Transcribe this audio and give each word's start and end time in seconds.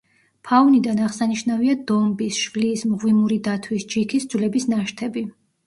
ფაუნიდან 0.47 1.01
აღსანიშნავია 1.07 1.75
დომბის, 1.91 2.41
შვლის, 2.47 2.87
მღვიმური 2.95 3.39
დათვის, 3.51 3.89
ჯიქის 3.95 4.29
ძვლების 4.35 4.69
ნაშთები. 4.77 5.29